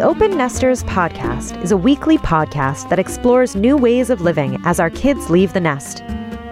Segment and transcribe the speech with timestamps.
[0.00, 4.80] The Open Nesters podcast is a weekly podcast that explores new ways of living as
[4.80, 6.02] our kids leave the nest.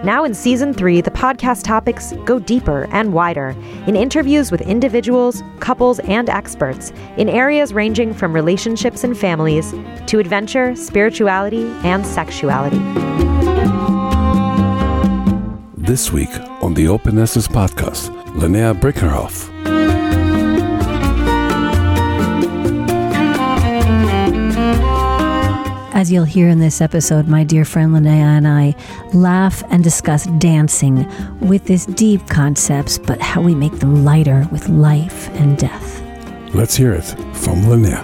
[0.03, 3.55] Now in season three, the podcast topics go deeper and wider
[3.87, 9.73] in interviews with individuals, couples, and experts in areas ranging from relationships and families
[10.05, 12.77] to adventure, spirituality, and sexuality.
[15.75, 16.29] This week
[16.61, 19.58] on the Open Nesters podcast, Lynnea Brinkerhoff.
[25.99, 28.73] As you'll hear in this episode, my dear friend Lynnea and I
[29.13, 31.05] laugh and discuss dancing
[31.41, 36.01] with these deep concepts, but how we make them lighter with life and death.
[36.53, 38.01] Let's hear it from Lynnea.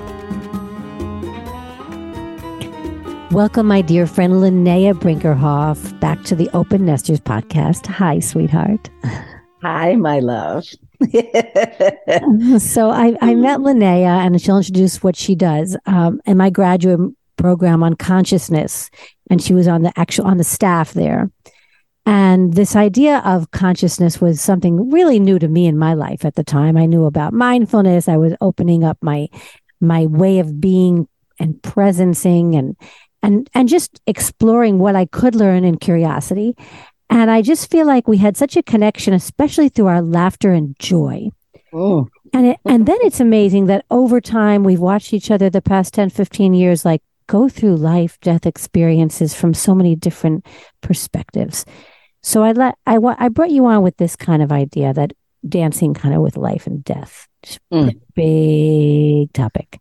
[3.31, 7.85] Welcome, my dear friend Lynnea Brinkerhoff, back to the Open Nesters podcast.
[7.85, 8.90] Hi, sweetheart.
[9.62, 10.66] Hi, my love.
[12.62, 17.15] so I, I met Lynnea, and she'll introduce what she does um, in my graduate
[17.37, 18.89] program on consciousness,
[19.29, 21.29] and she was on the actual on the staff there.
[22.05, 26.35] And this idea of consciousness was something really new to me in my life at
[26.35, 26.77] the time.
[26.77, 28.07] I knew about mindfulness.
[28.07, 29.27] I was opening up my
[29.81, 31.07] my way of being
[31.39, 32.75] and presencing and
[33.23, 36.55] and and just exploring what I could learn in curiosity.
[37.09, 40.77] And I just feel like we had such a connection, especially through our laughter and
[40.79, 41.29] joy.
[41.73, 42.07] Oh.
[42.33, 45.93] And it, and then it's amazing that over time we've watched each other the past
[45.93, 50.45] 10, 15 years like go through life death experiences from so many different
[50.81, 51.65] perspectives.
[52.23, 55.13] So I let I I brought you on with this kind of idea that
[55.48, 57.27] dancing kind of with life and death.
[57.71, 57.99] Mm.
[58.15, 59.79] Big topic.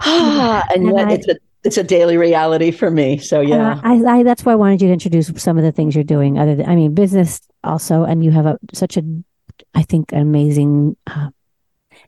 [0.00, 3.18] Ah, and, and I, it's a it's a daily reality for me.
[3.18, 5.94] So yeah, I, I, that's why I wanted you to introduce some of the things
[5.94, 6.38] you're doing.
[6.38, 9.02] Other than I mean, business also, and you have a such a,
[9.74, 11.30] I think, amazing uh,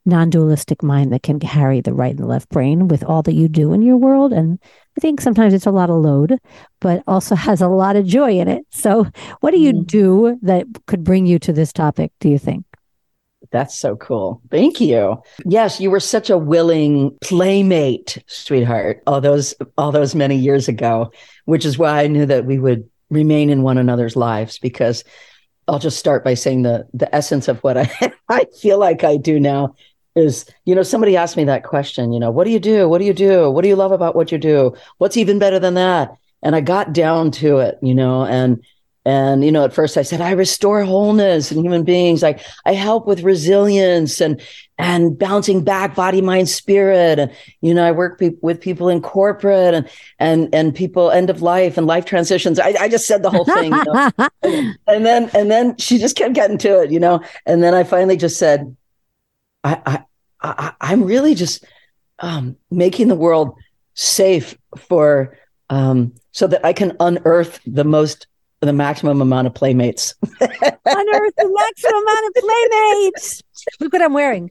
[0.06, 3.48] non-dualistic mind that can carry the right and the left brain with all that you
[3.48, 4.58] do in your world and
[4.96, 6.38] i think sometimes it's a lot of load
[6.80, 9.06] but also has a lot of joy in it so
[9.40, 9.86] what do you mm.
[9.86, 12.64] do that could bring you to this topic do you think
[13.50, 14.40] that's so cool.
[14.50, 15.22] Thank you.
[15.44, 21.12] Yes, you were such a willing playmate, sweetheart, all those all those many years ago,
[21.44, 25.04] which is why I knew that we would remain in one another's lives because
[25.68, 29.16] I'll just start by saying the the essence of what I I feel like I
[29.16, 29.74] do now
[30.16, 32.88] is you know somebody asked me that question you know what do you do?
[32.88, 33.50] What do you do?
[33.50, 34.74] What do you love about what you do?
[34.98, 36.16] What's even better than that?
[36.42, 38.62] And i got down to it you know and
[39.06, 42.22] and you know at first i said i restore wholeness in human beings.
[42.22, 44.40] Like i help with resilience and
[44.76, 47.18] and bouncing back body mind spirit.
[47.18, 49.88] And you know i work pe- with people in corporate and
[50.18, 52.58] and and people end of life and life transitions.
[52.58, 54.12] I, I just said the whole thing you know?
[54.42, 57.20] and, and then and then she just kept getting to it you know.
[57.46, 58.76] And then i finally just said
[59.64, 60.04] I,
[60.42, 61.64] I, I am really just
[62.18, 63.54] um, making the world
[63.94, 65.36] safe for
[65.70, 68.26] um, so that I can unearth the most
[68.60, 70.14] the maximum amount of playmates.
[70.22, 73.42] unearth the maximum amount of playmates.
[73.80, 74.50] Look what I'm wearing.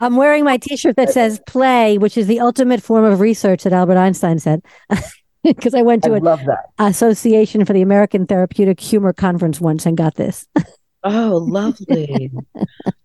[0.00, 3.72] I'm wearing my T-shirt that says "play," which is the ultimate form of research that
[3.72, 4.62] Albert Einstein said.
[5.42, 6.26] Because I went to an
[6.78, 10.46] Association for the American Therapeutic Humor conference once and got this.
[11.02, 12.32] Oh, lovely.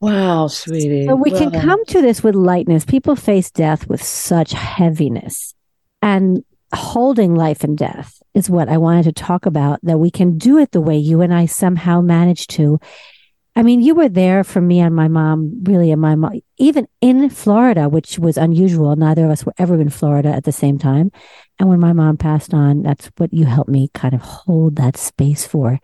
[0.00, 1.06] wow, sweetie.
[1.06, 2.84] So we can come to this with lightness.
[2.84, 5.54] People face death with such heaviness.
[6.02, 10.36] And holding life and death is what I wanted to talk about, that we can
[10.36, 12.78] do it the way you and I somehow managed to.
[13.56, 16.88] I mean, you were there for me and my mom, really, and my mom, even
[17.00, 18.96] in Florida, which was unusual.
[18.96, 21.12] Neither of us were ever in Florida at the same time.
[21.60, 24.96] And when my mom passed on, that's what you helped me kind of hold that
[24.96, 25.78] space for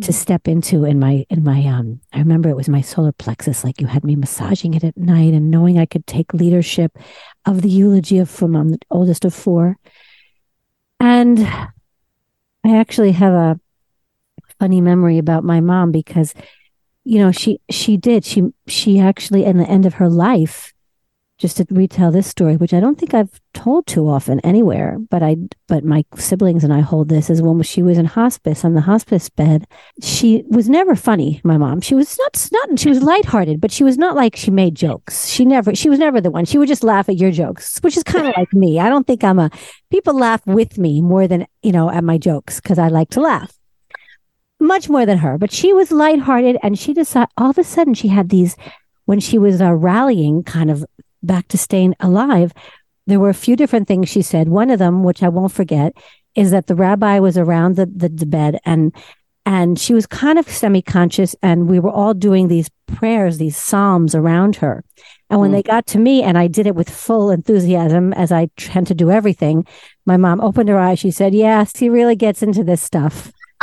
[0.00, 3.62] to step into in my in my um I remember it was my solar plexus
[3.62, 6.96] like you had me massaging it at night and knowing I could take leadership
[7.44, 9.76] of the eulogy of from I'm the oldest of four.
[10.98, 11.40] And
[12.64, 13.60] I actually have a
[14.58, 16.34] funny memory about my mom because
[17.04, 18.24] you know she she did.
[18.24, 20.72] She she actually in the end of her life
[21.42, 25.24] just to retell this story, which I don't think I've told too often anywhere, but
[25.24, 25.36] I,
[25.66, 28.80] but my siblings and I hold this as when she was in hospice on the
[28.82, 29.66] hospice bed.
[30.00, 31.40] She was never funny.
[31.42, 34.52] My mom, she was not, not, she was lighthearted, but she was not like she
[34.52, 35.28] made jokes.
[35.28, 36.44] She never, she was never the one.
[36.44, 38.78] She would just laugh at your jokes, which is kind of like me.
[38.78, 39.50] I don't think I'm a,
[39.90, 43.20] people laugh with me more than, you know, at my jokes because I like to
[43.20, 43.52] laugh
[44.60, 47.94] much more than her, but she was lighthearted and she decided all of a sudden
[47.94, 48.56] she had these
[49.04, 50.84] when she was uh, rallying kind of
[51.22, 52.52] back to staying alive,
[53.06, 54.48] there were a few different things she said.
[54.48, 55.94] One of them, which I won't forget,
[56.34, 58.94] is that the rabbi was around the, the, the bed and
[59.44, 64.14] and she was kind of semi-conscious and we were all doing these prayers these psalms
[64.14, 64.84] around her
[65.32, 65.54] And when mm.
[65.54, 68.94] they got to me and I did it with full enthusiasm, as I tend to
[68.94, 69.66] do everything,
[70.04, 70.98] my mom opened her eyes.
[70.98, 73.32] She said, Yes, he really gets into this stuff.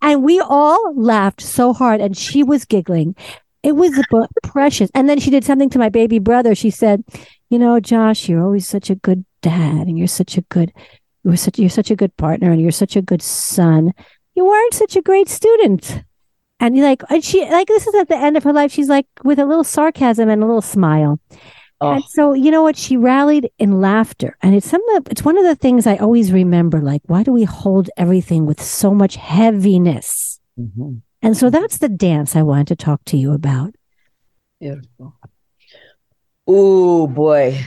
[0.00, 3.14] and we all laughed so hard, and she was giggling.
[3.62, 4.00] It was
[4.42, 4.90] precious.
[4.94, 6.54] And then she did something to my baby brother.
[6.54, 7.04] She said,
[7.50, 10.72] "You know, Josh, you're always such a good dad, and you're such a good,
[11.24, 13.92] you're such you're such a good partner, and you're such a good son.
[14.34, 16.02] You weren't such a great student."
[16.60, 18.72] And like, and she like this is at the end of her life.
[18.72, 21.20] She's like with a little sarcasm and a little smile.
[21.80, 21.92] Oh.
[21.92, 22.76] And so, you know what?
[22.76, 24.36] She rallied in laughter.
[24.42, 26.80] And it's some of the, it's one of the things I always remember.
[26.80, 30.40] Like, why do we hold everything with so much heaviness?
[30.58, 30.96] Mm-hmm.
[31.22, 33.74] And so that's the dance I wanted to talk to you about.
[34.60, 35.16] Beautiful.
[36.46, 37.60] Oh boy.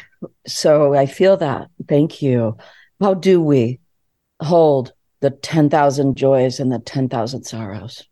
[0.48, 1.68] So I feel that.
[1.88, 2.58] Thank you.
[3.00, 3.80] How do we
[4.42, 8.04] hold the 10,000 joys and the 10,000 sorrows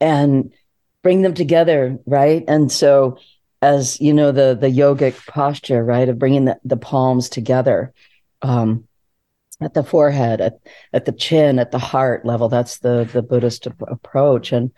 [0.00, 0.52] and
[1.02, 2.44] bring them together, right?
[2.46, 3.18] And so
[3.62, 7.94] as you know the the yogic posture right of bringing the, the palms together
[8.42, 8.86] um,
[9.60, 10.58] at the forehead at,
[10.92, 12.48] at the chin at the heart level.
[12.48, 14.52] That's the the buddhist approach.
[14.52, 14.72] And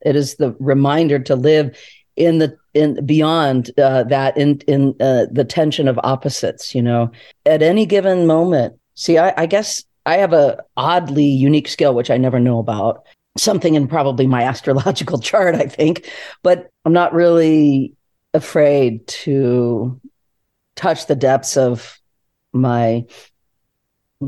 [0.00, 1.78] it is the reminder to live
[2.16, 7.12] in the in beyond uh, that in in uh, the tension of opposites you know.
[7.44, 12.10] At any given moment see I, I guess i have a oddly unique skill which
[12.10, 13.04] i never know about
[13.36, 16.10] something in probably my astrological chart, I think,
[16.42, 17.94] but I'm not really
[18.34, 20.00] afraid to
[20.74, 21.98] touch the depths of
[22.52, 23.04] my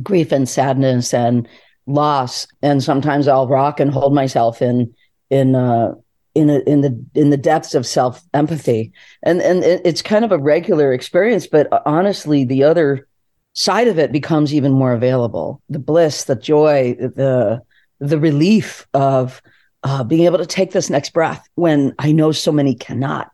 [0.03, 1.49] grief and sadness and
[1.87, 2.47] loss.
[2.63, 4.95] And sometimes I'll rock and hold myself in
[5.31, 5.95] in uh,
[6.35, 10.33] in a, in the in the depths of self empathy, and and it's kind of
[10.33, 11.47] a regular experience.
[11.47, 13.09] But honestly, the other
[13.55, 17.63] side of it becomes even more available: the bliss, the joy, the
[18.01, 19.43] the relief of
[19.83, 23.31] uh, being able to take this next breath when I know so many cannot.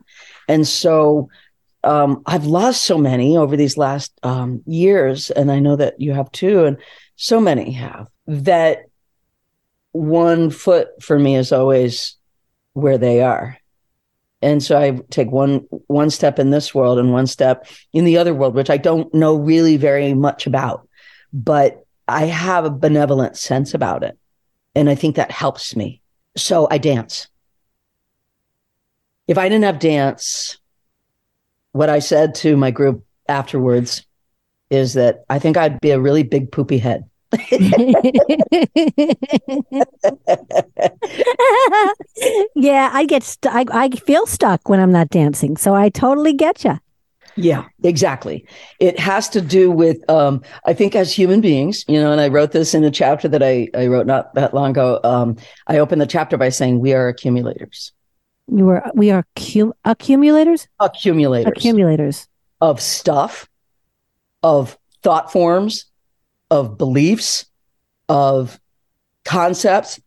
[0.49, 1.29] And so
[1.83, 6.13] um, I've lost so many over these last um, years, and I know that you
[6.13, 6.77] have too, and
[7.17, 8.87] so many have, that
[9.93, 12.17] one foot for me is always
[12.73, 13.59] where they are.
[14.43, 18.19] And so I take one one step in this world and one step in the
[18.19, 20.87] other world, which I don't know really very much about,
[21.33, 24.19] but I have a benevolent sense about it.
[24.75, 26.01] And I think that helps me.
[26.37, 27.29] So I dance.
[29.27, 30.59] If I didn't have dance,
[31.73, 34.07] what I said to my group afterwards
[34.71, 37.05] is that I think I'd be a really big poopy head.
[42.55, 45.57] yeah, I get I, I feel stuck when I'm not dancing.
[45.57, 46.79] So I totally get you.
[47.37, 48.47] Yeah, exactly.
[48.79, 52.29] It has to do with, um, I think, as human beings, you know, and I
[52.29, 55.01] wrote this in a chapter that I, I wrote not that long ago.
[55.03, 55.37] Um,
[55.67, 57.93] I opened the chapter by saying we are accumulators.
[58.47, 60.69] You are, we are cum- accumulators?
[60.79, 61.53] Accumulators.
[61.57, 62.29] Accumulators.
[62.61, 63.49] Of stuff,
[64.43, 65.87] of thought forms,
[66.51, 67.47] of beliefs,
[68.09, 68.61] of
[69.25, 70.01] concepts,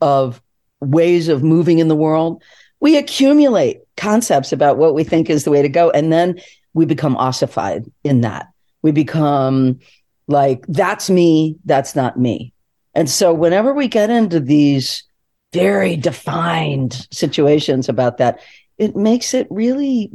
[0.00, 0.40] of
[0.80, 2.42] ways of moving in the world.
[2.80, 5.90] We accumulate concepts about what we think is the way to go.
[5.90, 6.38] And then
[6.74, 8.48] we become ossified in that.
[8.82, 9.80] We become
[10.26, 12.52] like, that's me, that's not me.
[12.94, 15.04] And so whenever we get into these
[15.52, 18.40] very defined situations about that,
[18.76, 20.12] it makes it really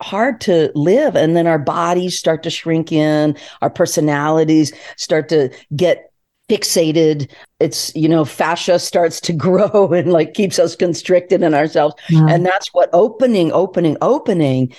[0.00, 1.16] hard to live.
[1.16, 6.12] And then our bodies start to shrink in, our personalities start to get
[6.48, 7.30] fixated.
[7.60, 11.94] It's, you know, fascia starts to grow and like keeps us constricted in ourselves.
[12.08, 12.26] Yeah.
[12.28, 14.74] And that's what opening, opening, opening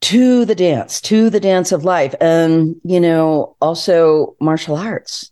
[0.00, 2.14] to the dance, to the dance of life.
[2.20, 5.30] And, you know, also martial arts,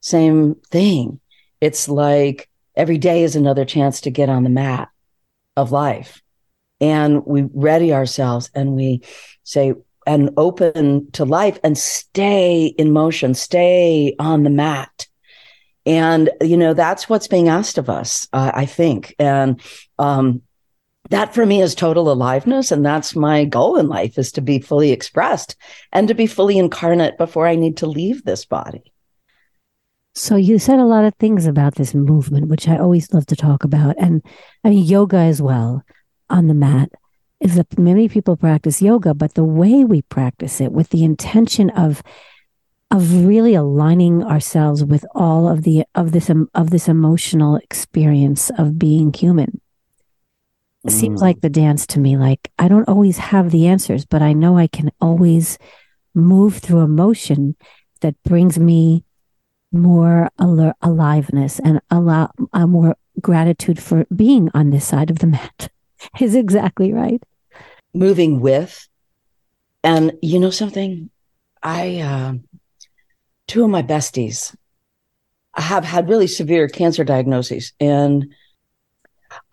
[0.00, 1.20] same thing.
[1.60, 4.88] It's like every day is another chance to get on the mat
[5.56, 6.20] of life.
[6.80, 9.02] And we ready ourselves and we
[9.44, 15.06] say, and open to life and stay in motion, stay on the mat.
[15.86, 19.14] And, you know, that's what's being asked of us, uh, I think.
[19.18, 19.60] And,
[19.98, 20.42] um,
[21.10, 24.60] that for me is total aliveness and that's my goal in life is to be
[24.60, 25.56] fully expressed
[25.92, 28.92] and to be fully incarnate before i need to leave this body.
[30.14, 33.36] So you said a lot of things about this movement which i always love to
[33.36, 33.96] talk about.
[33.98, 34.22] And
[34.64, 35.82] i mean yoga as well
[36.30, 36.90] on the mat
[37.40, 41.70] is that many people practice yoga but the way we practice it with the intention
[41.70, 42.02] of
[42.92, 48.78] of really aligning ourselves with all of the of this of this emotional experience of
[48.78, 49.60] being human
[50.90, 51.22] seems mm.
[51.22, 52.16] like the dance to me.
[52.16, 55.58] Like I don't always have the answers, but I know I can always
[56.14, 57.56] move through emotion
[58.00, 59.04] that brings me
[59.70, 65.70] more alert, aliveness and a more gratitude for being on this side of the mat
[66.20, 67.22] is exactly right.
[67.94, 68.88] Moving with,
[69.84, 71.10] and you know something,
[71.62, 72.34] I uh,
[73.46, 74.54] two of my besties
[75.54, 78.32] have had really severe cancer diagnoses, and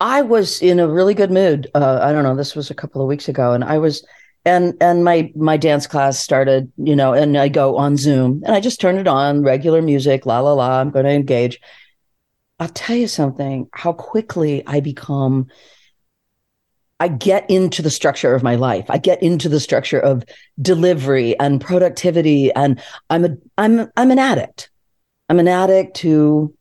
[0.00, 1.70] I was in a really good mood.
[1.74, 2.34] Uh, I don't know.
[2.34, 4.04] This was a couple of weeks ago, and I was
[4.44, 8.54] and and my my dance class started you know and i go on zoom and
[8.54, 11.60] i just turn it on regular music la la la i'm going to engage
[12.58, 15.46] i'll tell you something how quickly i become
[17.00, 20.24] i get into the structure of my life i get into the structure of
[20.60, 22.80] delivery and productivity and
[23.10, 24.70] i'm a i'm i'm an addict
[25.28, 26.54] i'm an addict to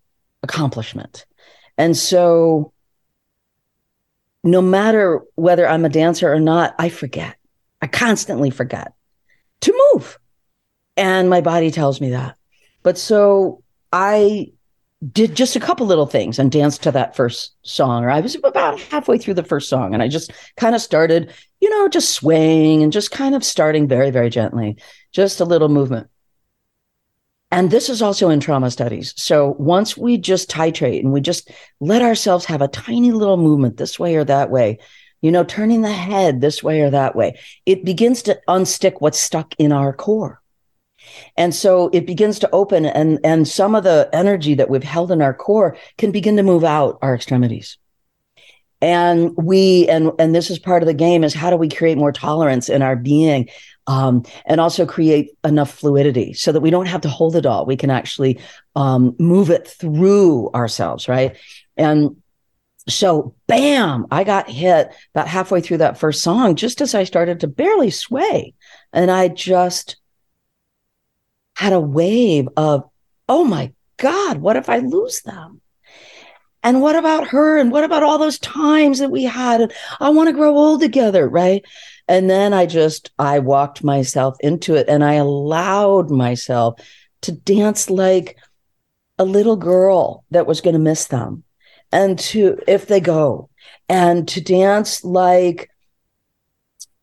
[0.43, 1.25] accomplishment
[1.77, 2.73] and so
[4.43, 7.35] no matter whether i'm a dancer or not i forget
[7.81, 8.93] I constantly forget
[9.61, 10.19] to move.
[10.97, 12.35] And my body tells me that.
[12.83, 14.51] But so I
[15.13, 18.35] did just a couple little things and danced to that first song, or I was
[18.35, 19.93] about halfway through the first song.
[19.93, 23.87] And I just kind of started, you know, just swaying and just kind of starting
[23.87, 24.75] very, very gently,
[25.13, 26.09] just a little movement.
[27.51, 29.13] And this is also in trauma studies.
[29.17, 33.77] So once we just titrate and we just let ourselves have a tiny little movement
[33.77, 34.77] this way or that way,
[35.21, 37.39] you know, turning the head this way or that way.
[37.65, 40.41] It begins to unstick what's stuck in our core.
[41.35, 45.11] And so it begins to open and, and some of the energy that we've held
[45.11, 47.77] in our core can begin to move out our extremities.
[48.81, 51.97] And we, and, and this is part of the game is how do we create
[51.97, 53.49] more tolerance in our being?
[53.89, 57.65] Um, and also create enough fluidity so that we don't have to hold it all.
[57.65, 58.39] We can actually
[58.75, 61.35] um, move it through ourselves, right?
[61.75, 62.17] And
[62.87, 67.39] so, bam, I got hit about halfway through that first song, just as I started
[67.39, 68.53] to barely sway.
[68.93, 69.97] And I just
[71.55, 72.89] had a wave of,
[73.27, 75.61] oh my God, what if I lose them?
[76.63, 77.57] And what about her?
[77.57, 79.61] And what about all those times that we had?
[79.61, 81.63] And I want to grow old together, right?
[82.09, 86.81] And then I just, I walked myself into it and I allowed myself
[87.21, 88.37] to dance like
[89.19, 91.43] a little girl that was going to miss them
[91.91, 93.49] and to if they go
[93.87, 95.69] and to dance like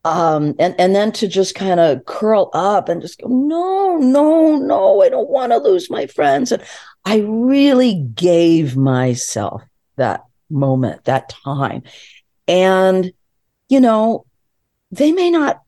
[0.04, 4.56] um and and then to just kind of curl up and just go no no
[4.56, 6.52] no i don't want to lose my friends.
[6.52, 6.62] And
[7.04, 9.62] i really gave myself
[9.96, 11.82] that moment that time.
[12.48, 13.12] And
[13.68, 14.26] you know
[14.90, 15.62] they may not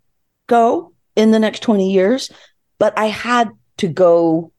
[0.47, 2.31] go in the next 20 years
[2.79, 4.53] but i had to go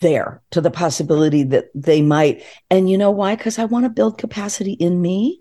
[0.00, 2.42] there to the possibility that they might.
[2.70, 3.36] And you know why?
[3.36, 5.40] Because I want to build capacity in me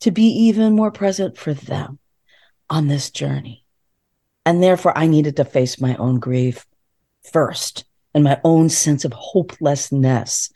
[0.00, 1.98] to be even more present for them
[2.70, 3.64] on this journey.
[4.46, 6.66] And therefore, I needed to face my own grief
[7.32, 7.84] first
[8.14, 10.50] and my own sense of hopelessness.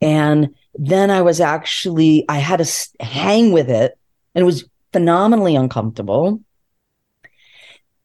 [0.00, 3.98] And then I was actually, I had to hang with it
[4.34, 4.64] and it was
[4.94, 6.40] phenomenally uncomfortable.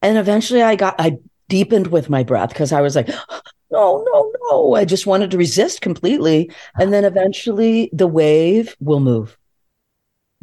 [0.01, 1.19] And eventually I got, I
[1.49, 3.07] deepened with my breath because I was like,
[3.71, 4.73] no, no, no.
[4.73, 6.51] I just wanted to resist completely.
[6.79, 9.37] And then eventually the wave will move.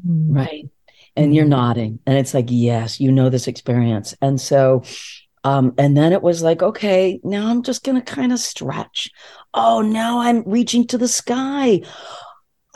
[0.06, 0.36] Mm.
[0.36, 0.70] Right.
[1.16, 1.50] And you're mm-hmm.
[1.50, 1.98] nodding.
[2.06, 4.14] And it's like, yes, you know this experience.
[4.22, 4.84] And so,
[5.42, 9.10] um, and then it was like, okay, now I'm just going to kind of stretch.
[9.52, 11.82] Oh, now I'm reaching to the sky.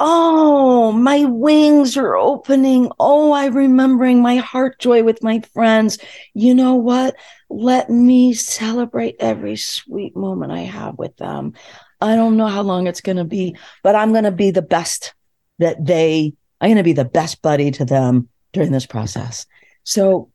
[0.03, 2.91] Oh, my wings are opening.
[2.99, 5.99] Oh, I'm remembering my heart joy with my friends.
[6.33, 7.17] You know what?
[7.51, 11.53] Let me celebrate every sweet moment I have with them.
[12.01, 14.63] I don't know how long it's going to be, but I'm going to be the
[14.63, 15.13] best
[15.59, 19.45] that they, I'm going to be the best buddy to them during this process.
[19.85, 20.31] So,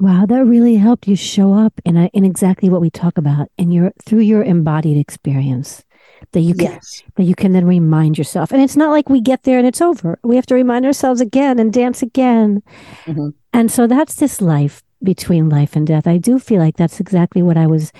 [0.00, 3.46] wow, that really helped you show up in a, in exactly what we talk about
[3.56, 5.84] in your through your embodied experience
[6.32, 7.02] that you can yes.
[7.16, 8.52] that you can then remind yourself.
[8.52, 10.18] And it's not like we get there and it's over.
[10.22, 12.62] We have to remind ourselves again and dance again.
[13.06, 13.30] Mm-hmm.
[13.52, 16.06] And so that's this life between life and death.
[16.06, 17.92] I do feel like that's exactly what I was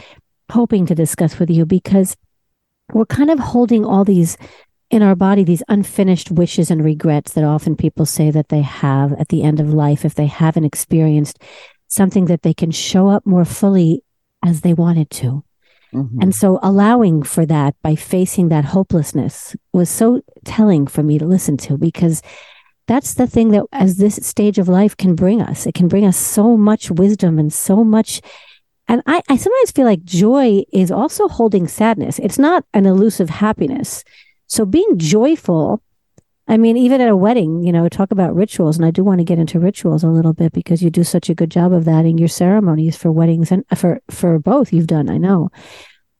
[0.50, 2.16] hoping to discuss with you because
[2.92, 4.36] we're kind of holding all these
[4.90, 9.12] in our body these unfinished wishes and regrets that often people say that they have
[9.14, 11.38] at the end of life if they haven't experienced
[11.86, 14.02] something that they can show up more fully
[14.44, 15.44] as they wanted to.
[15.94, 16.22] Mm-hmm.
[16.22, 21.26] And so allowing for that by facing that hopelessness was so telling for me to
[21.26, 22.22] listen to because
[22.86, 26.04] that's the thing that as this stage of life can bring us it can bring
[26.04, 28.20] us so much wisdom and so much
[28.88, 33.30] and I, I sometimes feel like joy is also holding sadness it's not an elusive
[33.30, 34.02] happiness
[34.46, 35.82] so being joyful
[36.50, 39.18] i mean even at a wedding you know talk about rituals and i do want
[39.18, 41.86] to get into rituals a little bit because you do such a good job of
[41.86, 45.50] that in your ceremonies for weddings and for for both you've done i know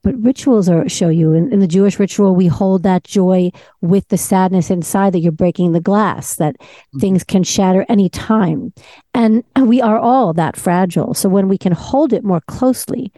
[0.03, 3.51] but rituals are show you in, in, the Jewish ritual, we hold that joy
[3.83, 6.99] with the sadness inside that you're breaking the glass, that mm-hmm.
[7.01, 8.73] things can shatter any time.
[9.13, 11.13] And, and we are all that fragile.
[11.13, 13.13] So when we can hold it more closely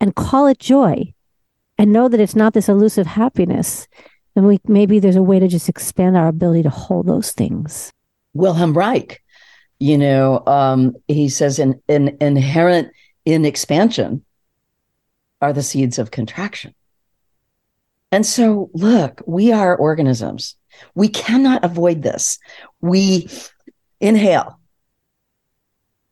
[0.00, 1.14] and call it joy
[1.78, 3.86] and know that it's not this elusive happiness,
[4.34, 7.92] then we maybe there's a way to just expand our ability to hold those things.
[8.32, 9.22] Wilhelm Reich,
[9.78, 12.92] you know, um, he says in, in inherent
[13.24, 14.24] in expansion
[15.40, 16.74] are the seeds of contraction.
[18.10, 20.56] And so, look, we are organisms.
[20.94, 22.38] We cannot avoid this.
[22.80, 23.28] We
[24.00, 24.60] inhale.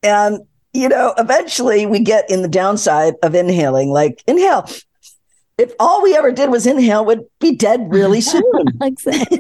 [0.03, 0.41] And,
[0.73, 4.69] you know, eventually we get in the downside of inhaling, like inhale.
[5.63, 8.43] If all we ever did was inhale, would be dead really soon.
[8.83, 9.39] exactly.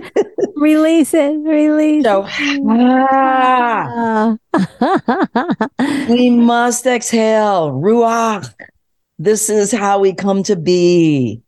[0.56, 2.04] release it, release.
[2.04, 2.24] So,
[2.66, 4.36] ah,
[6.08, 8.54] we must exhale, ruach.
[9.18, 11.42] This is how we come to be.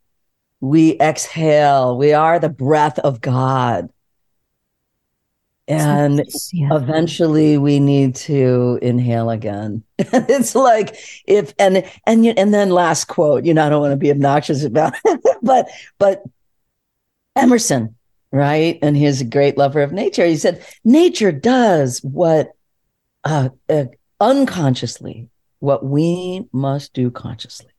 [0.61, 1.97] We exhale.
[1.97, 3.89] We are the breath of God.
[5.67, 6.75] And yeah.
[6.75, 9.83] eventually we need to inhale again.
[9.97, 13.97] it's like if and and and then last quote, you know, I don't want to
[13.97, 16.23] be obnoxious about it, but but
[17.35, 17.95] Emerson,
[18.31, 18.77] right?
[18.81, 20.25] And he's a great lover of nature.
[20.25, 22.51] He said, nature does what
[23.23, 23.85] uh, uh
[24.19, 25.29] unconsciously
[25.59, 27.71] what we must do consciously.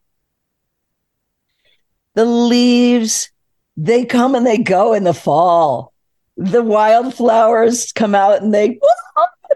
[2.15, 3.31] The leaves,
[3.77, 5.94] they come and they go in the fall.
[6.37, 8.79] The wildflowers come out and they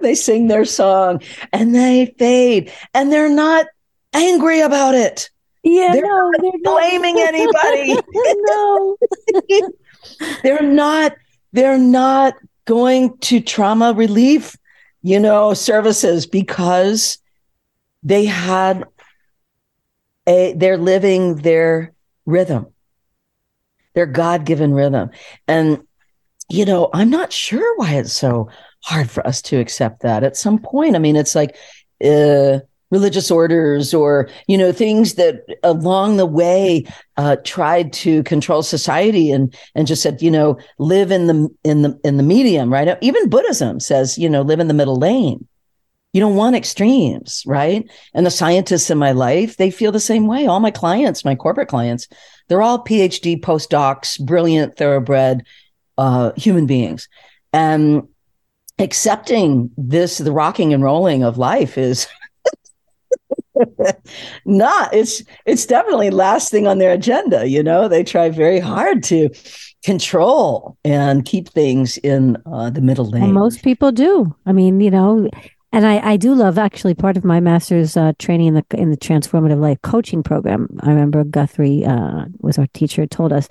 [0.00, 1.20] they sing their song
[1.52, 3.66] and they fade and they're not
[4.12, 5.30] angry about it.
[5.64, 7.35] Yeah, they're no, not they're blaming not.
[7.35, 7.97] anybody.
[8.14, 8.97] no.
[10.42, 11.16] they're not
[11.52, 14.56] they're not going to trauma relief,
[15.02, 17.18] you know, services because
[18.02, 18.85] they had
[20.28, 21.92] a they're living their
[22.26, 22.66] rhythm
[23.94, 25.11] their god-given rhythm
[25.48, 25.83] and
[26.48, 28.48] you know i'm not sure why it's so
[28.84, 31.56] hard for us to accept that at some point i mean it's like
[32.04, 32.58] uh,
[32.90, 36.84] religious orders or you know things that along the way
[37.16, 41.82] uh, tried to control society and and just said you know live in the in
[41.82, 45.46] the in the medium right even buddhism says you know live in the middle lane
[46.14, 47.88] you don't want extremes, right?
[48.14, 50.46] And the scientists in my life, they feel the same way.
[50.46, 52.08] All my clients, my corporate clients,
[52.48, 55.44] they're all PhD postdocs, brilliant, thoroughbred
[55.98, 57.08] uh, human beings.
[57.52, 58.08] And
[58.78, 62.06] accepting this, the rocking and rolling of life is
[64.44, 67.46] not, it's, it's definitely last thing on their agenda.
[67.46, 69.30] You know, they try very hard to
[69.84, 73.22] control and keep things in uh, the middle lane.
[73.22, 74.34] Well, most people do.
[74.46, 75.28] I mean, you know,
[75.72, 78.90] and I, I do love actually part of my master's uh, training in the in
[78.90, 80.68] the transformative life coaching program.
[80.80, 83.48] I remember Guthrie uh, was our teacher told us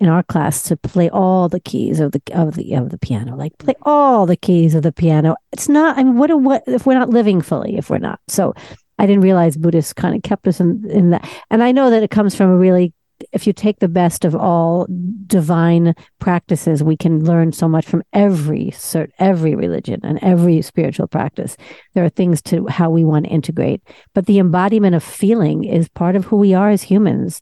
[0.00, 3.36] in our class to play all the keys of the of the of the piano,
[3.36, 5.36] like play all the keys of the piano.
[5.52, 5.98] It's not.
[5.98, 7.76] I mean, what what if we're not living fully?
[7.76, 8.54] If we're not, so
[8.98, 11.28] I didn't realize Buddhists kind of kept us in in that.
[11.50, 12.94] And I know that it comes from a really
[13.32, 14.86] if you take the best of all
[15.26, 21.06] divine practices, we can learn so much from every cert, every religion and every spiritual
[21.06, 21.56] practice.
[21.94, 23.82] There are things to how we want to integrate,
[24.14, 27.40] but the embodiment of feeling is part of who we are as humans.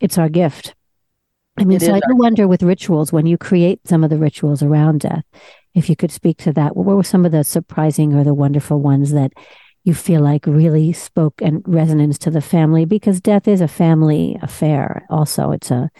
[0.00, 0.74] It's our gift.
[1.56, 4.18] I mean, it so I do wonder with rituals when you create some of the
[4.18, 5.24] rituals around death,
[5.74, 6.76] if you could speak to that.
[6.76, 9.32] What were some of the surprising or the wonderful ones that
[9.84, 12.84] you feel like really spoke and resonance to the family?
[12.84, 15.52] Because death is a family affair also.
[15.52, 15.90] It's a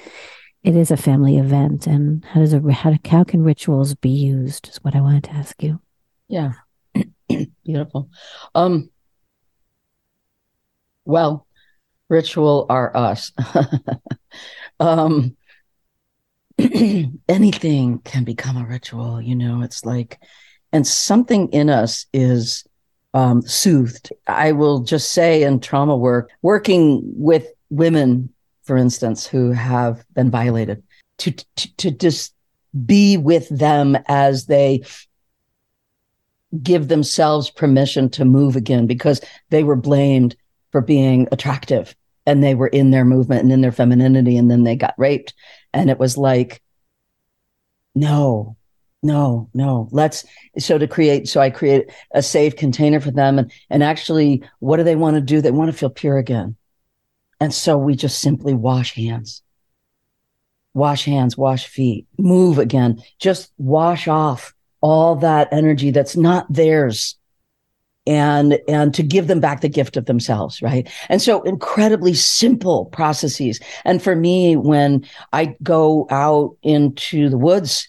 [0.64, 4.68] it is a family event and how does a how, how can rituals be used
[4.70, 5.80] is what i wanted to ask you.
[6.26, 6.52] Yeah.
[7.64, 8.08] Beautiful.
[8.54, 8.90] Um
[11.04, 11.46] well
[12.08, 13.30] ritual are us.
[14.80, 15.36] Um
[17.28, 20.20] anything can become a ritual you know it's like
[20.72, 22.64] and something in us is
[23.14, 24.12] um, soothed.
[24.26, 28.28] I will just say in trauma work, working with women,
[28.64, 30.82] for instance, who have been violated,
[31.18, 32.34] to, to, to just
[32.84, 34.82] be with them as they
[36.60, 40.34] give themselves permission to move again because they were blamed
[40.72, 41.94] for being attractive
[42.26, 45.34] and they were in their movement and in their femininity and then they got raped
[45.74, 46.62] and it was like
[47.94, 48.56] no
[49.02, 50.24] no no let's
[50.58, 53.38] so to create so i create a safe container for them.
[53.38, 55.42] And and actually what do they want to do?
[55.42, 56.56] They want to feel pure again.
[57.40, 59.42] And so we just simply wash hands.
[60.72, 63.02] Wash hands wash feet move again.
[63.18, 67.16] Just wash off all that energy that's not theirs
[68.06, 70.88] and and to give them back the gift of themselves right?
[71.08, 73.60] And so incredibly simple processes.
[73.84, 77.88] And for me when i go out into the woods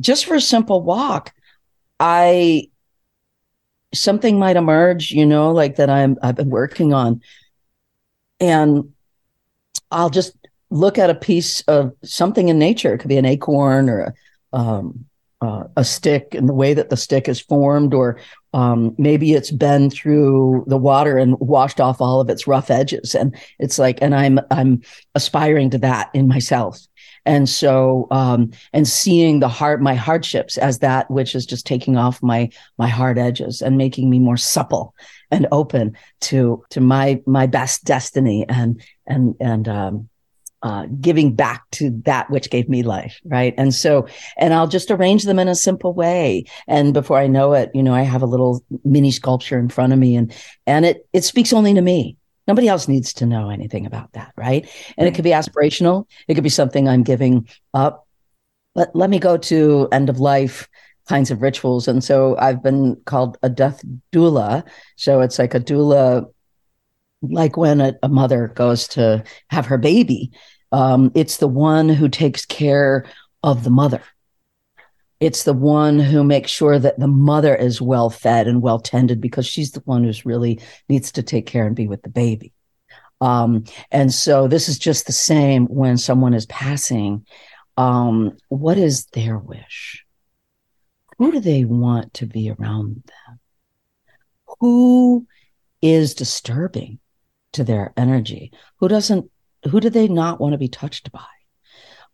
[0.00, 1.32] just for a simple walk
[1.98, 2.68] i
[3.92, 7.20] something might emerge you know like that i'm i've been working on.
[8.38, 8.92] And
[9.90, 10.34] i'll just
[10.70, 12.94] look at a piece of something in nature.
[12.94, 14.14] It could be an acorn or a
[14.52, 15.06] um,
[15.42, 18.18] uh, a stick and the way that the stick is formed, or
[18.52, 23.14] um, maybe it's been through the water and washed off all of its rough edges.
[23.14, 24.82] And it's like, and I'm I'm
[25.14, 26.78] aspiring to that in myself.
[27.26, 31.96] And so, um, and seeing the hard my hardships as that which is just taking
[31.96, 34.94] off my my hard edges and making me more supple
[35.30, 40.08] and open to to my my best destiny and and and um,
[40.62, 43.54] uh, giving back to that which gave me life, right?
[43.56, 46.44] And so, and I'll just arrange them in a simple way.
[46.68, 49.92] And before I know it, you know, I have a little mini sculpture in front
[49.92, 50.32] of me, and
[50.66, 52.16] and it it speaks only to me.
[52.46, 54.68] Nobody else needs to know anything about that, right?
[54.98, 56.06] And it could be aspirational.
[56.26, 58.06] It could be something I'm giving up.
[58.74, 60.68] But let me go to end of life
[61.08, 61.88] kinds of rituals.
[61.88, 64.64] And so I've been called a death doula.
[64.96, 66.26] So it's like a doula
[67.22, 70.32] like when a, a, mother goes to have her baby,
[70.72, 73.04] um, it's the one who takes care
[73.42, 74.02] of the mother.
[75.18, 79.20] It's the one who makes sure that the mother is well fed and well tended
[79.20, 82.52] because she's the one who's really needs to take care and be with the baby.
[83.20, 87.26] Um, and so this is just the same when someone is passing.
[87.76, 90.06] Um, what is their wish?
[91.18, 93.40] Who do they want to be around them?
[94.60, 95.26] Who
[95.82, 96.98] is disturbing
[97.52, 98.52] to their energy?
[98.78, 99.30] Who doesn't,
[99.70, 101.24] who do they not want to be touched by?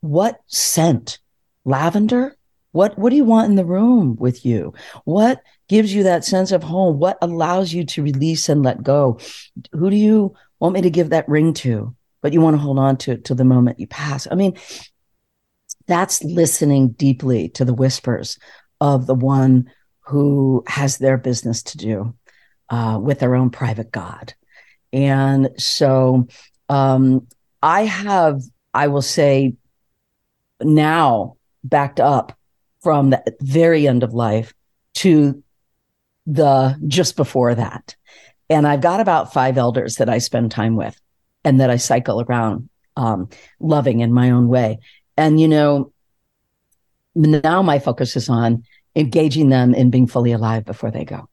[0.00, 1.18] What scent?
[1.64, 2.36] Lavender?
[2.72, 4.74] What, what do you want in the room with you?
[5.04, 6.98] What gives you that sense of home?
[6.98, 9.18] What allows you to release and let go?
[9.72, 11.96] Who do you want me to give that ring to?
[12.20, 14.28] But you want to hold on to it to the moment you pass.
[14.30, 14.56] I mean,
[15.86, 18.38] that's listening deeply to the whispers
[18.80, 19.70] of the one
[20.00, 22.14] who has their business to do
[22.68, 24.34] uh, with their own private God.
[24.92, 26.28] And so
[26.68, 27.26] um,
[27.62, 29.54] I have, I will say,
[30.60, 32.36] now backed up
[32.82, 34.54] from the very end of life
[34.94, 35.42] to
[36.26, 37.96] the just before that.
[38.48, 40.98] And I've got about five elders that I spend time with
[41.44, 43.28] and that I cycle around um,
[43.60, 44.78] loving in my own way.
[45.16, 45.92] And, you know,
[47.14, 51.28] now my focus is on engaging them in being fully alive before they go.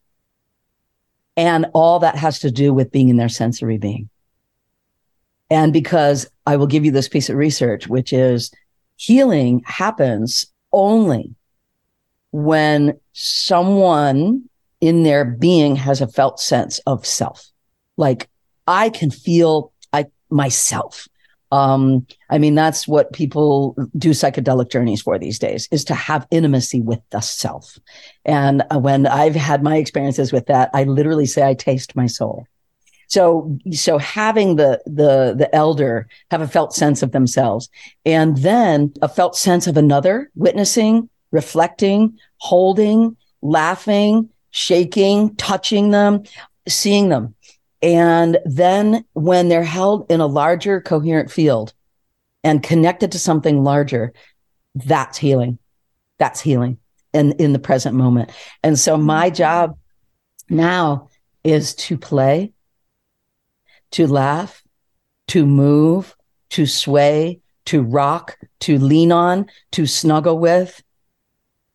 [1.36, 4.10] And all that has to do with being in their sensory being.
[5.50, 8.52] And because I will give you this piece of research, which is
[8.96, 11.36] healing happens only
[12.32, 14.50] when someone
[14.82, 17.48] in their being has a felt sense of self.
[17.98, 18.30] Like
[18.68, 21.08] I can feel I myself.
[21.54, 26.28] Um, I mean, that's what people do psychedelic journeys for these days is to have
[26.32, 27.78] intimacy with the self.
[28.26, 32.08] And uh, when I've had my experiences with that, I literally say, I taste my
[32.08, 32.48] soul.
[33.08, 37.70] So, so having the, the, the elder have a felt sense of themselves
[38.04, 46.24] and then a felt sense of another witnessing, reflecting, holding, laughing, shaking, touching them,
[46.68, 47.36] seeing them
[47.84, 51.74] and then when they're held in a larger coherent field
[52.42, 54.14] and connected to something larger,
[54.74, 55.60] that's healing.
[56.18, 56.78] That's healing
[57.14, 58.32] in, in the present moment.
[58.64, 59.36] And so my mm-hmm.
[59.36, 59.78] job
[60.50, 61.10] now
[61.44, 62.54] is to play,
[63.92, 64.64] to laugh,
[65.28, 66.16] to move,
[66.52, 70.82] to sway, to rock, to lean on, to snuggle with,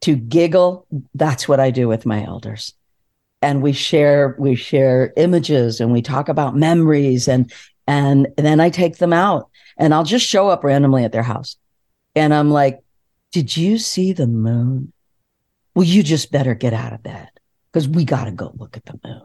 [0.00, 0.86] to giggle.
[1.14, 2.72] That's what I do with my elders
[3.42, 7.52] and we share we share images and we talk about memories and
[7.86, 9.48] and then I take them out
[9.78, 11.56] and I'll just show up randomly at their house.
[12.14, 12.80] And I'm like,
[13.32, 14.92] "Did you see the moon?
[15.74, 17.30] Well, you just better get out of bed
[17.72, 19.22] because we got to go look at the moon."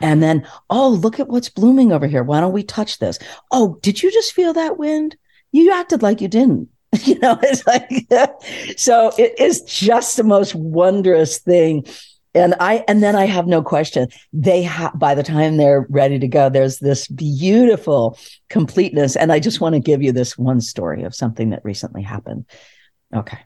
[0.00, 2.24] And then, "Oh, look at what's blooming over here.
[2.24, 3.18] Why don't we touch this?"
[3.50, 5.16] "Oh, did you just feel that wind?
[5.52, 6.70] You acted like you didn't."
[7.04, 8.06] you know, it's like
[8.78, 11.86] so it is just the most wondrous thing
[12.34, 14.08] and I and then I have no question.
[14.32, 18.18] They have by the time they're ready to go, there's this beautiful
[18.48, 19.16] completeness.
[19.16, 22.46] And I just want to give you this one story of something that recently happened.
[23.14, 23.38] Okay.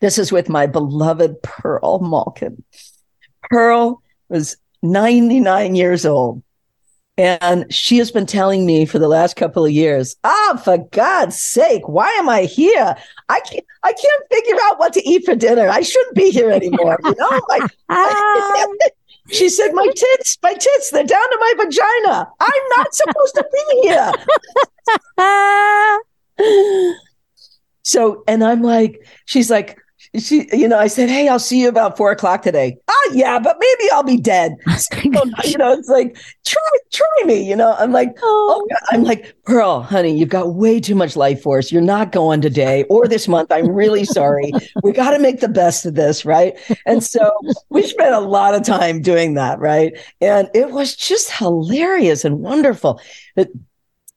[0.00, 2.62] This is with my beloved Pearl Malkin.
[3.42, 6.42] Pearl was 99 years old.
[7.18, 10.78] And she has been telling me for the last couple of years, ah, oh, for
[10.78, 12.96] God's sake, why am I here?
[13.28, 15.68] I can't, I can't figure out what to eat for dinner.
[15.68, 16.96] I shouldn't be here anymore.
[17.04, 17.62] You know, like,
[19.30, 22.28] She said, My tits, my tits, they're down to my vagina.
[22.40, 24.12] I'm not supposed to be here.
[27.82, 29.78] so, and I'm like, she's like,
[30.16, 32.76] she, you know, I said, Hey, I'll see you about four o'clock today.
[32.88, 34.56] Oh, yeah, but maybe I'll be dead.
[35.02, 35.10] you
[35.58, 36.16] know, it's like,
[36.46, 37.74] try, try me, you know.
[37.78, 41.70] I'm like, oh, oh I'm like, Pearl, honey, you've got way too much life force.
[41.70, 43.52] You're not going today or this month.
[43.52, 44.52] I'm really sorry.
[44.82, 46.54] we got to make the best of this, right?
[46.86, 47.30] And so
[47.68, 49.98] we spent a lot of time doing that, right?
[50.20, 53.00] And it was just hilarious and wonderful.
[53.36, 53.50] It,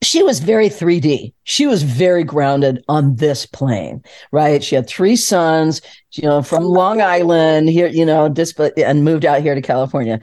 [0.04, 1.34] she was very 3D.
[1.44, 4.64] She was very grounded on this plane, right?
[4.64, 5.82] She had three sons,
[6.14, 10.20] you know, from Long Island here, you know, disp- and moved out here to California.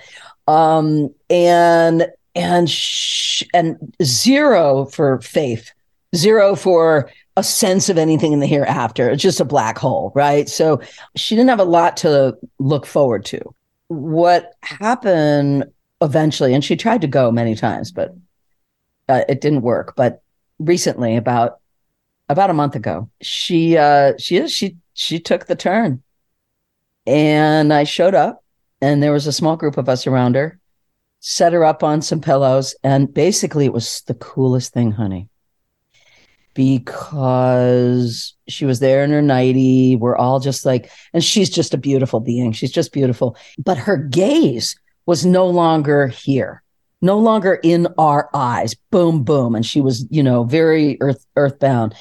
[0.49, 5.71] Um, and and sh- and zero for faith,
[6.15, 9.09] zero for a sense of anything in the hereafter.
[9.09, 10.49] It's just a black hole, right?
[10.49, 10.81] So
[11.17, 13.41] she didn't have a lot to look forward to.
[13.89, 15.67] What happened
[16.01, 18.13] eventually, and she tried to go many times, but
[19.09, 19.95] uh, it didn't work.
[19.97, 20.23] But
[20.59, 21.61] recently, about
[22.29, 26.03] about a month ago, she uh, she she she took the turn,
[27.07, 28.45] and I showed up,
[28.81, 30.59] and there was a small group of us around her.
[31.21, 35.29] Set her up on some pillows, and basically, it was the coolest thing, honey.
[36.55, 39.97] Because she was there in her nightie.
[39.97, 42.53] We're all just like, and she's just a beautiful being.
[42.53, 43.37] She's just beautiful.
[43.59, 46.63] But her gaze was no longer here
[47.01, 48.75] no longer in our eyes.
[48.91, 49.55] Boom, boom.
[49.55, 51.95] And she was, you know, very earth earthbound.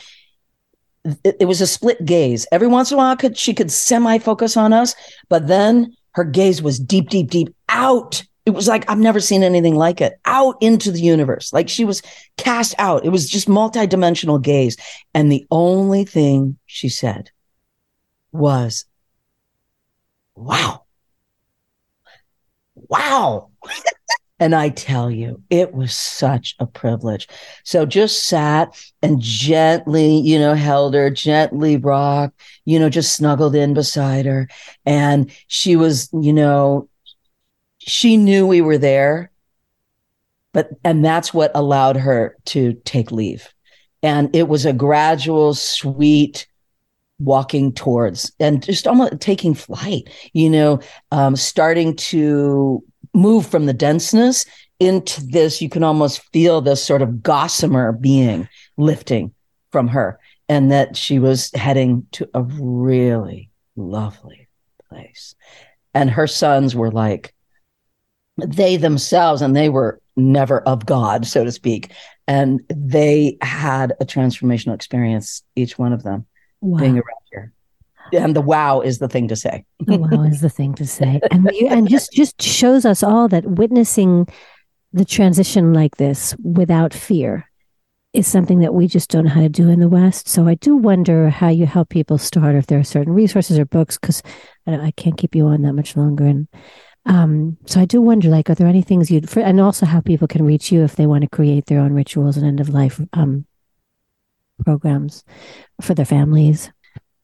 [1.24, 2.48] It, it was a split gaze.
[2.52, 4.96] Every once in a while, could she could semi focus on us,
[5.30, 8.24] but then her gaze was deep, deep, deep out.
[8.46, 10.20] It was like I've never seen anything like it.
[10.26, 12.02] Out into the universe, like she was
[12.38, 13.06] cast out.
[13.06, 14.78] It was just multi-dimensional gaze,
[15.14, 17.30] and the only thing she said
[18.32, 18.86] was,
[20.36, 20.86] "Wow,
[22.76, 23.52] wow."
[24.39, 27.28] And I tell you, it was such a privilege.
[27.63, 33.56] So just sat and gently, you know, held her, gently rocked, you know, just snuggled
[33.56, 34.47] in beside her.
[34.86, 36.88] And she was, you know,
[37.80, 39.32] she knew we were there,
[40.54, 43.52] but, and that's what allowed her to take leave.
[44.04, 46.47] And it was a gradual, sweet,
[47.19, 50.80] walking towards and just almost taking flight, you know,
[51.12, 54.45] um, starting to move from the denseness
[54.80, 59.34] into this, you can almost feel this sort of gossamer being lifting
[59.71, 64.47] from her, and that she was heading to a really lovely
[64.88, 65.36] place.
[65.93, 67.34] And her sons were like,
[68.38, 71.91] they themselves, and they were never of God, so to speak.
[72.27, 76.27] And they had a transformational experience, each one of them
[76.62, 76.80] wow.
[76.80, 77.54] being around here
[78.13, 79.65] and the wow is the thing to say.
[79.80, 83.46] the wow is the thing to say, and and just just shows us all that
[83.46, 84.28] witnessing
[84.93, 87.50] the transition like this without fear
[88.13, 90.28] is something that we just don't know how to do in the West.
[90.28, 93.65] So I do wonder how you help people start, if there are certain resources or
[93.65, 94.24] books, because
[94.65, 96.26] I, I, can't keep you on that much longer.
[96.26, 96.48] And
[97.06, 100.00] um, so I do wonder, like, are there any things you'd, for, and also how
[100.00, 102.70] people can reach you if they want to create their own rituals and end of
[102.70, 103.46] life um,
[104.63, 105.26] programs
[105.82, 106.72] for their families?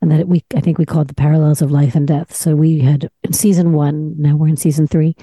[0.01, 2.35] that we I think we called the parallels of life and death.
[2.35, 4.15] So we had in season one.
[4.19, 5.17] Now we're in season three,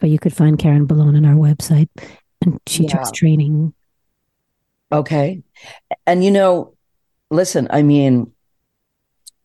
[0.00, 1.88] but you could find Karen Balone on our website,
[2.44, 2.96] and she yeah.
[2.96, 3.72] does training.
[4.92, 5.42] Okay,
[6.06, 6.74] and you know,
[7.30, 8.32] listen, I mean,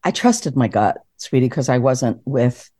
[0.03, 2.71] I trusted my gut, sweetie, because I wasn't with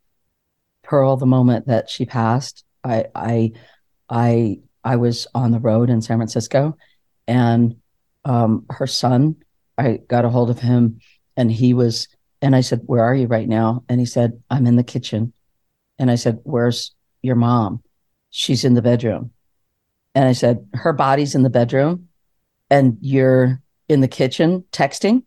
[0.82, 2.64] Pearl the moment that she passed.
[2.84, 3.52] I I
[4.10, 6.78] I I was on the road in San Francisco,
[7.28, 7.76] and
[8.24, 9.38] um, her son,
[9.80, 11.00] I got a hold of him,
[11.36, 12.08] and he was,
[12.42, 15.34] and I said, "Where are you right now?" And he said, "I'm in the kitchen."
[15.98, 16.94] And I said, "Where's
[17.24, 17.82] your mom?"
[18.30, 19.32] She's in the bedroom.
[20.14, 22.10] And I said, "Her body's in the bedroom,
[22.70, 25.24] and you're in the kitchen texting."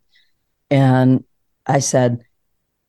[0.71, 1.25] And
[1.65, 2.23] I said,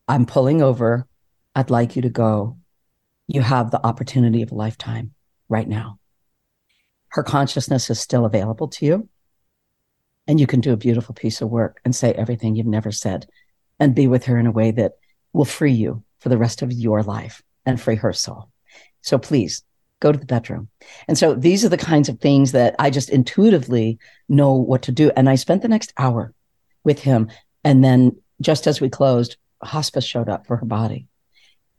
[0.07, 1.07] "I'm pulling over.
[1.55, 2.59] I'd like you to go.
[3.27, 5.15] You have the opportunity of a lifetime
[5.49, 6.00] right now."
[7.11, 9.09] Her consciousness is still available to you.
[10.27, 13.27] And you can do a beautiful piece of work and say everything you've never said
[13.79, 14.93] and be with her in a way that
[15.33, 18.51] will free you for the rest of your life and free her soul.
[19.03, 19.65] So please
[19.99, 20.69] go to the bedroom.
[21.09, 24.93] And so these are the kinds of things that I just intuitively know what to
[24.93, 25.11] do.
[25.17, 26.33] And I spent the next hour
[26.85, 27.29] with him.
[27.65, 31.07] And then just as we closed, hospice showed up for her body.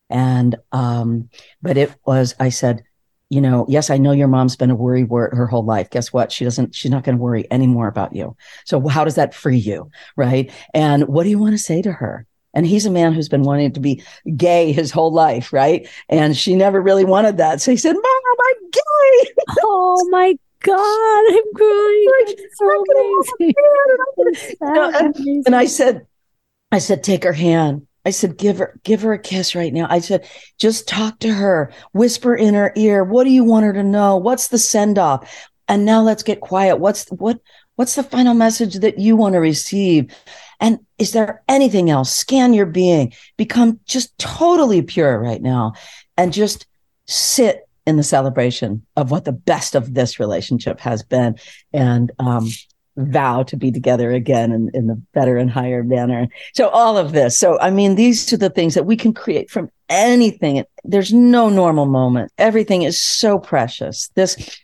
[0.10, 1.30] And, um,
[1.62, 2.84] but it was, I said,
[3.32, 5.90] you know, yes, I know your mom's been a worry word her whole life.
[5.90, 6.34] Guess what?
[6.34, 8.36] She doesn't, she's not going to worry anymore about you.
[8.66, 9.90] So how does that free you?
[10.18, 10.52] Right.
[10.74, 12.28] And what do you want to say to her?
[12.54, 14.04] And he's a man who's been wanting to be
[14.36, 15.88] gay his whole life, right?
[16.10, 17.62] And she never really wanted that.
[17.62, 19.32] So he said, Mom, I'm gay.
[19.64, 22.36] Oh my God, I'm crying.
[22.54, 22.84] so
[23.40, 23.54] amazing.
[24.60, 26.06] and, and, and I said,
[26.74, 27.88] I said, take her hand.
[28.06, 29.88] I said, give her, give her a kiss right now.
[29.90, 33.04] I said, just talk to her, whisper in her ear.
[33.04, 34.18] What do you want her to know?
[34.18, 35.32] What's the send off?
[35.68, 36.78] And now let's get quiet.
[36.78, 37.40] What's what,
[37.76, 40.14] what's the final message that you want to receive?
[40.60, 42.12] And is there anything else?
[42.12, 45.74] Scan your being, become just totally pure right now
[46.18, 46.68] and just
[47.08, 51.38] sit in the celebration of what the best of this relationship has been.
[51.74, 52.48] And, um,
[52.98, 56.28] vow to be together again in, in the better and higher manner.
[56.54, 57.38] So all of this.
[57.38, 60.64] So, I mean, these are the things that we can create from anything.
[60.84, 62.32] There's no normal moment.
[62.38, 64.10] Everything is so precious.
[64.16, 64.60] This,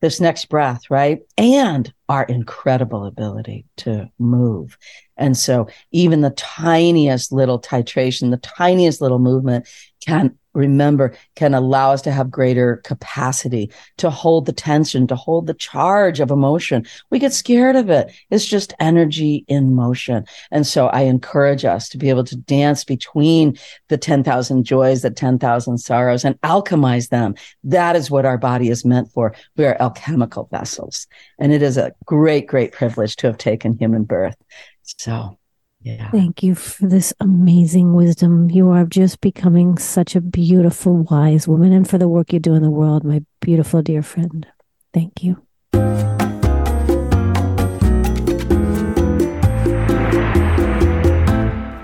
[0.00, 1.20] this next breath, right?
[1.36, 4.78] And our incredible ability to move.
[5.16, 9.66] And so even the tiniest little titration, the tiniest little movement
[10.00, 15.46] can remember can allow us to have greater capacity to hold the tension, to hold
[15.46, 16.84] the charge of emotion.
[17.10, 18.12] We get scared of it.
[18.30, 20.26] It's just energy in motion.
[20.50, 23.56] And so I encourage us to be able to dance between
[23.88, 27.34] the 10,000 joys, the 10,000 sorrows and alchemize them.
[27.64, 29.34] That is what our body is meant for.
[29.56, 31.06] We are alchemical vessels.
[31.38, 34.36] And it is a great, great privilege to have taken human birth.
[34.82, 35.38] So
[35.80, 36.10] yeah.
[36.10, 38.50] Thank you for this amazing wisdom.
[38.50, 42.54] You are just becoming such a beautiful, wise woman, and for the work you do
[42.54, 44.46] in the world, my beautiful dear friend.
[44.92, 45.40] Thank you.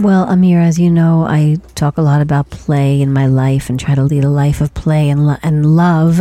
[0.01, 3.81] Well, Amir, as you know, I talk a lot about play in my life and
[3.81, 6.21] try to lead a life of play and, lo- and love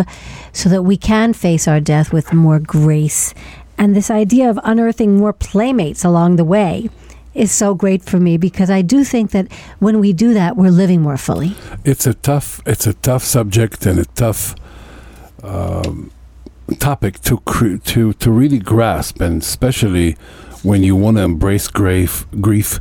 [0.54, 3.34] so that we can face our death with more grace.
[3.78, 6.90] And this idea of unearthing more playmates along the way
[7.34, 10.72] is so great for me because I do think that when we do that, we're
[10.72, 11.56] living more fully.
[11.84, 14.56] It's a tough, it's a tough subject and a tough
[15.44, 16.12] um,
[16.80, 20.16] topic to cre- to to really grasp, and especially
[20.64, 22.80] when you want to embrace grief, grief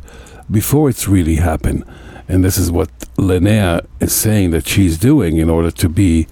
[0.49, 1.83] before it's really happened.
[2.29, 6.27] And this is what Lynnea is saying that she's doing in order to be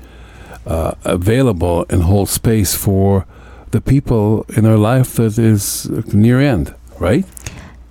[0.66, 3.26] uh, available and hold space for
[3.72, 7.26] the people in her life that is near end, right?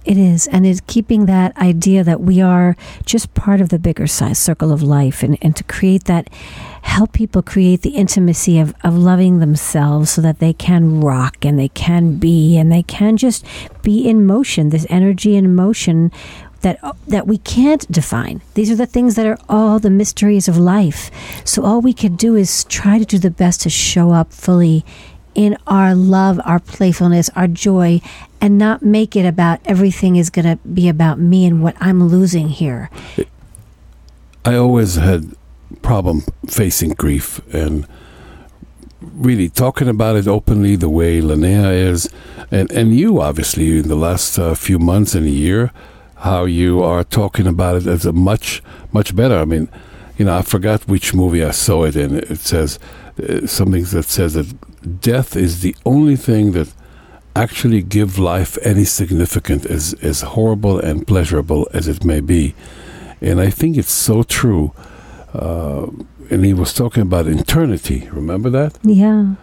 [0.05, 0.47] It is.
[0.47, 4.73] And it's keeping that idea that we are just part of the bigger size circle
[4.73, 6.31] of life and, and to create that,
[6.83, 11.59] help people create the intimacy of, of loving themselves so that they can rock and
[11.59, 13.45] they can be and they can just
[13.83, 16.11] be in motion, this energy in motion
[16.63, 18.43] that that we can't define.
[18.55, 21.11] These are the things that are all the mysteries of life.
[21.45, 24.85] So all we can do is try to do the best to show up fully
[25.41, 27.99] in our love, our playfulness, our joy,
[28.43, 32.05] and not make it about everything is going to be about me and what I'm
[32.09, 32.91] losing here.
[34.45, 35.35] I always had
[35.81, 37.87] problem facing grief and
[39.01, 42.11] really talking about it openly the way Lynnea is,
[42.51, 45.73] and and you obviously in the last uh, few months and a year,
[46.17, 49.39] how you are talking about it as a much much better.
[49.39, 49.71] I mean,
[50.19, 52.17] you know, I forgot which movie I saw it in.
[52.17, 52.79] It says
[53.19, 54.47] uh, something that says that
[55.01, 56.73] death is the only thing that
[57.37, 62.55] actually give life any significance as, as horrible and pleasurable as it may be.
[63.21, 64.73] And I think it's so true.
[65.33, 65.87] Uh,
[66.31, 68.09] and he was talking about eternity.
[68.13, 68.79] Remember that?
[68.83, 69.35] Yeah.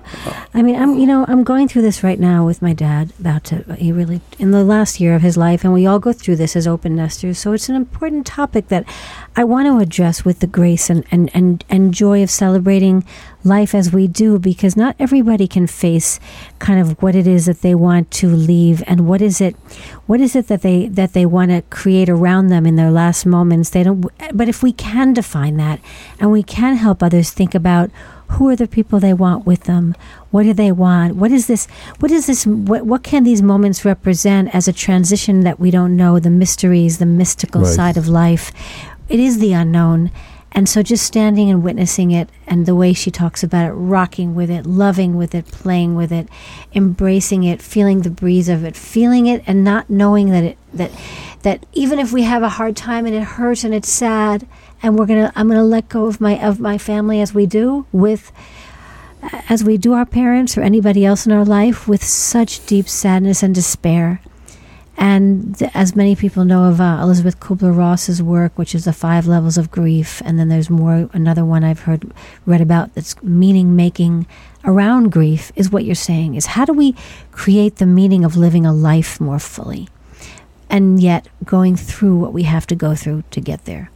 [0.54, 3.12] I mean, I'm you know I'm going through this right now with my dad.
[3.19, 6.13] About to he really in the last year of his life, and we all go
[6.13, 7.38] through this as open nesters.
[7.40, 8.85] So it's an important topic that
[9.35, 13.04] I want to address with the grace and and and, and joy of celebrating
[13.48, 16.19] life as we do, because not everybody can face
[16.60, 19.56] kind of what it is that they want to leave, and what is it,
[20.06, 23.25] what is it that they that they want to create around them in their last
[23.25, 23.69] moments.
[23.69, 24.06] They don't.
[24.33, 25.79] But if we can define that,
[26.19, 27.89] and we can help others think about
[28.31, 29.95] who are the people they want with them
[30.31, 31.65] what do they want what is this
[32.00, 35.95] what is this what, what can these moments represent as a transition that we don't
[35.95, 37.73] know the mysteries the mystical right.
[37.73, 38.52] side of life
[39.10, 40.12] it is the unknown
[40.58, 44.34] And so just standing and witnessing it and the way she talks about it, rocking
[44.34, 46.28] with it, loving with it, playing with it,
[46.74, 50.90] embracing it, feeling the breeze of it, feeling it and not knowing that it that
[51.44, 54.48] that even if we have a hard time and it hurts and it's sad
[54.82, 57.86] and we're to I'm to let go of my of my family as we do
[57.92, 58.32] with
[59.50, 63.44] as we do our parents or anybody else in our life with such deep sadness
[63.44, 64.22] and despair.
[64.98, 69.56] And as many people know of uh, Elisabeth Kübler-Ross's work, which is the five levels
[69.56, 71.08] of grief, and then there's more.
[71.13, 72.12] Another one I've heard
[72.48, 74.25] read about that's meaning making
[74.65, 76.95] around grief is what you're saying is how do we
[77.31, 79.87] create the meaning of living a life more fully,
[80.67, 83.91] and yet going through what we have to go through to get there.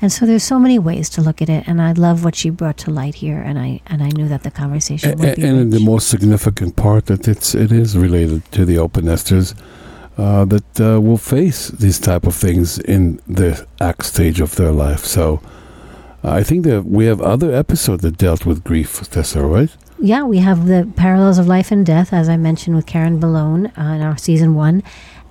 [0.00, 2.50] And so there's so many ways to look at it, and I love what she
[2.50, 5.42] brought to light here, and I and I knew that the conversation and, would be
[5.42, 9.52] and the most significant part that it's it is related to the open nesters
[10.16, 14.72] uh, that uh, will face these type of things in the act stage of their
[14.72, 15.04] life.
[15.04, 15.40] So
[16.22, 19.70] I think that we have other episodes that dealt with grief, Tessa, right?
[19.98, 23.66] Yeah, we have the parallels of life and death, as I mentioned with Karen Balone
[23.78, 24.82] uh, in our season one,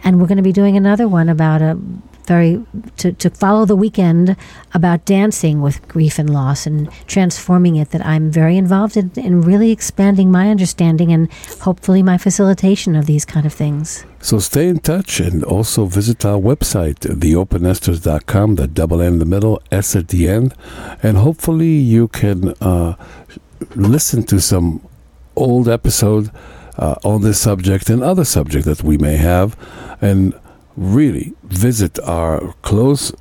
[0.03, 1.77] and we're going to be doing another one about a
[2.25, 2.65] very
[2.97, 4.35] to, to follow the weekend
[4.73, 7.91] about dancing with grief and loss and transforming it.
[7.91, 13.05] That I'm very involved in, in really expanding my understanding and hopefully my facilitation of
[13.05, 14.05] these kind of things.
[14.19, 19.25] So stay in touch and also visit our website, theopennesters.com, the double N in the
[19.25, 20.53] middle, S at the end.
[21.01, 22.95] And hopefully you can uh,
[23.75, 24.81] listen to some
[25.35, 26.31] old episode
[26.77, 29.57] uh, on this subject and other subject that we may have.
[30.01, 30.33] And
[30.75, 33.11] really visit our close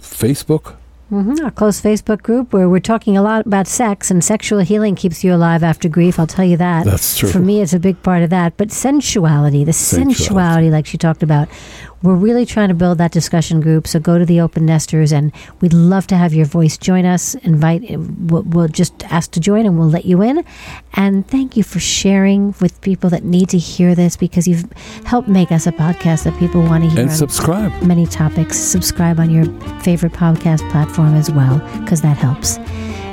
[0.00, 0.76] Facebook
[1.12, 1.44] Mm-hmm.
[1.44, 5.22] Our close Facebook group where we're talking a lot about sex and sexual healing keeps
[5.22, 6.18] you alive after grief.
[6.18, 6.86] I'll tell you that.
[6.86, 7.28] That's true.
[7.28, 8.56] For me, it's a big part of that.
[8.56, 10.70] But sensuality, the sensuality, Sensuality.
[10.70, 11.48] like she talked about,
[12.02, 13.86] we're really trying to build that discussion group.
[13.86, 17.34] So go to the Open Nesters, and we'd love to have your voice join us.
[17.36, 20.44] Invite, we'll, we'll just ask to join, and we'll let you in.
[20.94, 24.70] And thank you for sharing with people that need to hear this because you've
[25.04, 27.00] helped make us a podcast that people want to hear.
[27.02, 27.72] and subscribe.
[27.82, 28.58] many topics.
[28.58, 29.44] Subscribe on your
[29.80, 32.58] favorite podcast platform as well, because that helps.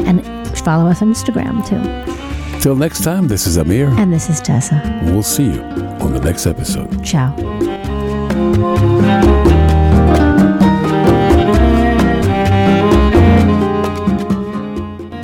[0.05, 0.25] And
[0.59, 2.59] follow us on Instagram too.
[2.59, 3.87] Till next time, this is Amir.
[3.97, 4.81] And this is Tessa.
[5.05, 5.61] We'll see you
[6.01, 7.03] on the next episode.
[7.05, 7.58] Ciao.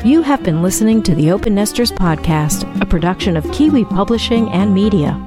[0.06, 4.72] You have been listening to the Open Nesters Podcast, a production of Kiwi Publishing and
[4.72, 5.20] Media.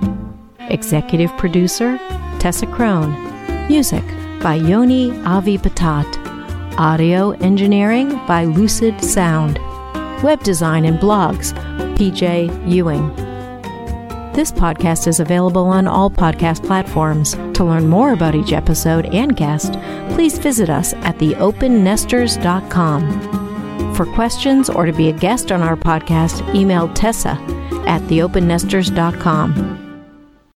[0.71, 1.99] Executive producer,
[2.39, 3.11] Tessa Crone.
[3.67, 4.05] Music
[4.41, 6.07] by Yoni Avi Patat.
[6.79, 9.59] Audio engineering by Lucid Sound.
[10.23, 11.53] Web design and blogs,
[11.97, 13.13] PJ Ewing.
[14.33, 17.33] This podcast is available on all podcast platforms.
[17.55, 19.73] To learn more about each episode and guest,
[20.11, 23.48] please visit us at theopennesters.com.
[23.99, 27.31] For questions or to be a guest on our podcast, email Tessa
[27.85, 29.88] at theopennesters.com.